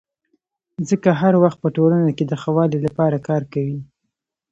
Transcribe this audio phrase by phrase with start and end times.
[0.87, 3.79] خلک هر وخت په ټولنه کي د ښه والي لپاره کار کوي.